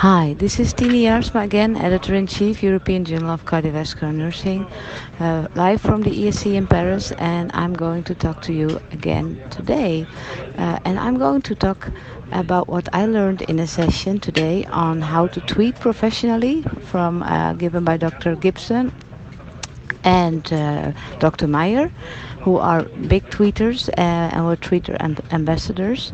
Hi, 0.00 0.34
this 0.34 0.60
is 0.60 0.74
Tiny 0.74 1.04
Jaarsma 1.04 1.42
again, 1.42 1.74
Editor-in-Chief, 1.74 2.62
European 2.62 3.06
Journal 3.06 3.30
of 3.30 3.46
Cardiovascular 3.46 4.14
Nursing, 4.14 4.66
uh, 5.20 5.48
live 5.54 5.80
from 5.80 6.02
the 6.02 6.10
ESC 6.10 6.54
in 6.54 6.66
Paris, 6.66 7.12
and 7.12 7.50
I'm 7.54 7.72
going 7.72 8.04
to 8.04 8.14
talk 8.14 8.42
to 8.42 8.52
you 8.52 8.78
again 8.92 9.40
today. 9.48 10.06
Uh, 10.58 10.78
and 10.84 10.98
I'm 10.98 11.16
going 11.16 11.40
to 11.40 11.54
talk 11.54 11.90
about 12.30 12.68
what 12.68 12.90
I 12.92 13.06
learned 13.06 13.40
in 13.48 13.58
a 13.58 13.66
session 13.66 14.20
today 14.20 14.66
on 14.66 15.00
how 15.00 15.28
to 15.28 15.40
tweet 15.40 15.76
professionally 15.80 16.60
from 16.90 17.22
uh, 17.22 17.54
given 17.54 17.82
by 17.82 17.96
Dr. 17.96 18.36
Gibson 18.36 18.92
and 20.06 20.50
uh, 20.52 20.92
Dr. 21.18 21.46
Meyer, 21.48 21.90
who 22.42 22.58
are 22.58 22.84
big 23.08 23.24
tweeters 23.30 23.90
uh, 23.98 24.42
were 24.44 24.56
tweeter 24.56 24.96
amb- 24.98 25.20
ambassadors. 25.32 26.12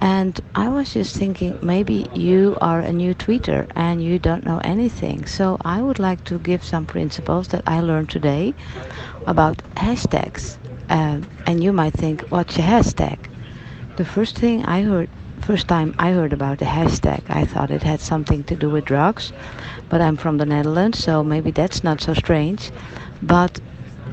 And 0.00 0.40
I 0.54 0.68
was 0.68 0.94
just 0.94 1.16
thinking, 1.16 1.58
maybe 1.62 2.06
you 2.14 2.56
are 2.60 2.80
a 2.80 2.92
new 2.92 3.14
tweeter 3.14 3.68
and 3.76 4.02
you 4.02 4.18
don't 4.18 4.44
know 4.46 4.60
anything. 4.64 5.26
So 5.26 5.58
I 5.64 5.82
would 5.82 5.98
like 5.98 6.24
to 6.24 6.38
give 6.38 6.64
some 6.64 6.86
principles 6.86 7.48
that 7.48 7.62
I 7.66 7.80
learned 7.80 8.10
today 8.10 8.54
about 9.26 9.62
hashtags. 9.76 10.58
Uh, 10.88 11.20
and 11.46 11.62
you 11.64 11.72
might 11.72 11.94
think, 11.94 12.22
what's 12.30 12.56
a 12.58 12.62
hashtag? 12.62 13.18
The 13.96 14.04
first 14.04 14.38
thing 14.38 14.64
I 14.64 14.82
heard, 14.82 15.10
first 15.44 15.68
time 15.68 15.94
I 15.98 16.12
heard 16.12 16.32
about 16.32 16.58
the 16.58 16.64
hashtag, 16.64 17.22
I 17.28 17.44
thought 17.44 17.70
it 17.70 17.82
had 17.82 18.00
something 18.00 18.44
to 18.44 18.56
do 18.56 18.70
with 18.70 18.86
drugs. 18.86 19.30
But 19.90 20.00
I'm 20.00 20.16
from 20.16 20.38
the 20.38 20.46
Netherlands, 20.46 20.98
so 20.98 21.22
maybe 21.22 21.50
that's 21.50 21.84
not 21.84 22.00
so 22.00 22.14
strange. 22.14 22.70
But 23.22 23.60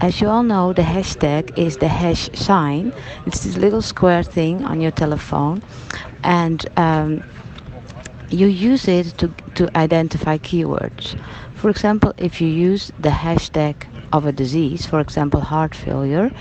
as 0.02 0.20
you 0.20 0.28
all 0.28 0.44
know, 0.44 0.74
the 0.74 0.82
hashtag 0.82 1.58
is 1.58 1.78
the 1.78 1.88
hash 1.88 2.30
sign. 2.34 2.92
It's 3.26 3.46
this 3.46 3.56
little 3.56 3.82
square 3.82 4.24
thing 4.24 4.66
on 4.66 4.82
your 4.82 4.92
telephone, 4.92 5.64
and 6.24 6.66
um, 6.78 7.24
you 8.30 8.48
use 8.48 8.90
it 8.90 9.18
to, 9.20 9.30
to 9.56 9.70
identify 9.78 10.38
keywords. 10.38 11.18
For 11.56 11.70
example, 11.70 12.14
if 12.18 12.42
you 12.42 12.50
use 12.50 12.92
the 13.00 13.10
hashtag 13.10 13.76
of 14.12 14.26
a 14.26 14.32
disease, 14.32 14.86
for 14.86 15.00
example, 15.00 15.42
heart 15.42 15.76
failure, 15.76 16.32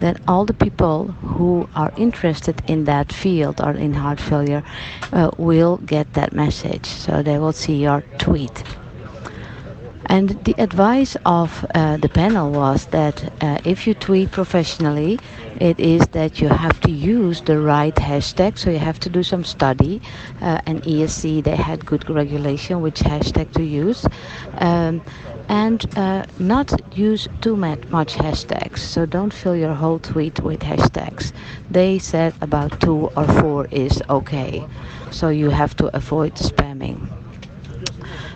then 0.00 0.16
all 0.26 0.44
the 0.44 0.54
people 0.54 1.08
who 1.22 1.68
are 1.74 1.92
interested 1.96 2.62
in 2.66 2.84
that 2.84 3.12
field 3.12 3.60
or 3.60 3.72
in 3.72 3.92
heart 3.94 4.20
failure 4.20 4.62
uh, 5.12 5.30
will 5.36 5.76
get 5.78 6.12
that 6.14 6.32
message. 6.32 6.86
So 6.86 7.22
they 7.22 7.38
will 7.38 7.52
see 7.52 7.76
your 7.76 8.02
tweet. 8.18 8.64
And 10.10 10.30
the 10.44 10.56
advice 10.58 11.16
of 11.24 11.64
uh, 11.72 11.96
the 11.98 12.08
panel 12.08 12.50
was 12.50 12.86
that 12.86 13.32
uh, 13.40 13.58
if 13.64 13.86
you 13.86 13.94
tweet 13.94 14.32
professionally, 14.32 15.20
it 15.60 15.78
is 15.78 16.04
that 16.08 16.40
you 16.40 16.48
have 16.48 16.80
to 16.80 16.90
use 16.90 17.42
the 17.42 17.60
right 17.60 17.94
hashtag. 17.94 18.58
So 18.58 18.70
you 18.70 18.80
have 18.80 18.98
to 19.00 19.08
do 19.08 19.22
some 19.22 19.44
study. 19.44 20.02
Uh, 20.40 20.60
and 20.66 20.82
ESC, 20.82 21.44
they 21.44 21.54
had 21.54 21.86
good 21.86 22.10
regulation 22.10 22.80
which 22.80 22.98
hashtag 23.00 23.52
to 23.52 23.62
use. 23.62 24.04
Um, 24.58 25.00
and 25.50 25.84
uh, 25.98 26.24
not 26.38 26.72
use 26.96 27.28
too 27.42 27.56
much 27.56 28.14
hashtags. 28.14 28.78
So 28.78 29.04
don't 29.06 29.34
fill 29.34 29.56
your 29.56 29.74
whole 29.74 29.98
tweet 29.98 30.40
with 30.40 30.60
hashtags. 30.60 31.32
They 31.70 31.98
said 31.98 32.34
about 32.40 32.80
two 32.80 33.10
or 33.16 33.26
four 33.26 33.66
is 33.70 34.02
okay. 34.08 34.66
So 35.10 35.28
you 35.28 35.50
have 35.50 35.76
to 35.76 35.94
avoid 35.96 36.34
spamming. 36.36 37.08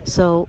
So 0.05 0.47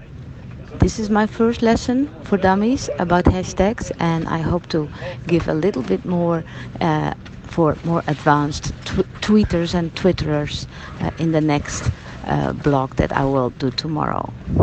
this 0.81 0.99
is 0.99 1.11
my 1.11 1.27
first 1.27 1.63
lesson 1.63 2.09
for 2.25 2.37
dummies 2.39 2.91
about 2.99 3.25
hashtags, 3.27 3.91
and 3.99 4.29
I 4.29 4.39
hope 4.39 4.69
to 4.69 4.89
give 5.27 5.49
a 5.49 5.55
little 5.55 5.83
bit 5.83 6.05
more 6.05 6.45
uh, 6.81 7.15
for 7.45 7.77
more 7.85 8.03
advanced 8.07 8.73
tw- 8.85 9.07
tweeters 9.21 9.75
and 9.75 9.95
twitterers 9.95 10.67
uh, 11.01 11.11
in 11.19 11.33
the 11.33 11.41
next 11.41 11.91
uh, 12.27 12.53
blog 12.53 12.97
that 12.97 13.13
I 13.13 13.25
will 13.25 13.51
do 13.51 13.71
tomorrow. 13.71 14.33